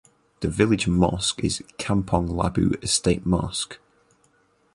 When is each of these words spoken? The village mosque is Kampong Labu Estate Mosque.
The 0.39 0.47
village 0.47 0.87
mosque 0.87 1.43
is 1.43 1.61
Kampong 1.77 2.27
Labu 2.27 2.83
Estate 2.83 3.23
Mosque. 3.23 3.79